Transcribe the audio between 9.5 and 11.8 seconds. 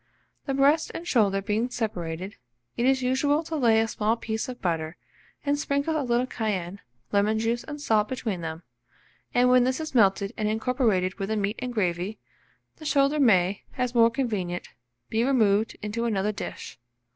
this is melted and incorporated with the meat and